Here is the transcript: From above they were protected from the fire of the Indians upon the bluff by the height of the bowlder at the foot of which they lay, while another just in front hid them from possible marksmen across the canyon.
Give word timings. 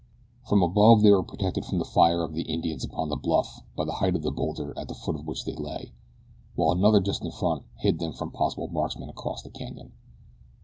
From 0.49 0.63
above 0.63 1.03
they 1.03 1.11
were 1.11 1.21
protected 1.21 1.63
from 1.63 1.77
the 1.77 1.85
fire 1.85 2.23
of 2.23 2.33
the 2.33 2.41
Indians 2.41 2.83
upon 2.83 3.09
the 3.09 3.15
bluff 3.15 3.61
by 3.75 3.85
the 3.85 3.91
height 3.91 4.15
of 4.15 4.23
the 4.23 4.31
bowlder 4.31 4.73
at 4.75 4.87
the 4.87 4.95
foot 4.95 5.13
of 5.13 5.27
which 5.27 5.45
they 5.45 5.53
lay, 5.55 5.93
while 6.55 6.71
another 6.71 6.99
just 6.99 7.23
in 7.23 7.29
front 7.29 7.65
hid 7.77 7.99
them 7.99 8.11
from 8.11 8.31
possible 8.31 8.67
marksmen 8.67 9.09
across 9.09 9.43
the 9.43 9.51
canyon. 9.51 9.91